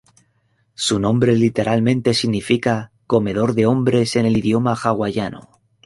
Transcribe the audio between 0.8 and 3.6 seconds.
nombre literalmente significa "comedor